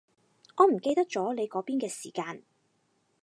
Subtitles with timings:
[0.57, 2.41] 我唔記得咗你嗰邊嘅時間